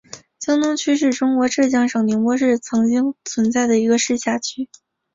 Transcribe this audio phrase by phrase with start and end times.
[0.39, 4.67] 江东区是中国浙江省宁波市曾经存在的一个市辖区。